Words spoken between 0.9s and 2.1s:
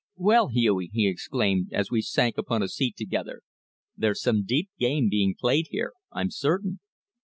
he exclaimed, as we